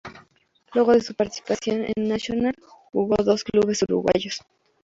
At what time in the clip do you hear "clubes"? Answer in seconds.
3.43-3.83